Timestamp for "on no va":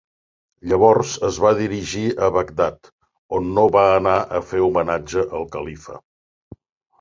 3.41-3.85